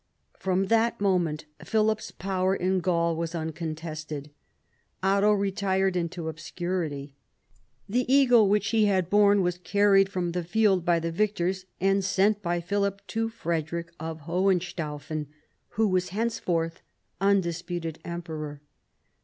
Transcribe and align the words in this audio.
From 0.39 0.63
that 0.65 0.99
moment 0.99 1.45
Philip's 1.63 2.09
power 2.09 2.55
in 2.55 2.79
Gaul 2.79 3.15
was 3.15 3.35
uncontested. 3.35 4.31
Otto 5.03 5.31
retired 5.31 5.95
into 5.95 6.27
obscurity. 6.27 7.13
The 7.87 8.11
eagle 8.11 8.49
which 8.49 8.69
he 8.69 8.85
had 8.85 9.11
borne 9.11 9.43
was 9.43 9.59
carried 9.59 10.09
from 10.09 10.31
the 10.31 10.43
field 10.43 10.83
by 10.83 10.99
the 10.99 11.11
victors, 11.11 11.67
and 11.79 12.03
sent 12.03 12.41
by 12.41 12.61
Philip 12.61 13.05
to 13.09 13.29
Frederic 13.29 13.91
of 13.99 14.21
Hohen 14.21 14.59
staufen, 14.59 15.27
who 15.77 15.87
was 15.87 16.09
henceforth 16.09 16.81
undisputed 17.19 17.99
emperor. 18.03 18.63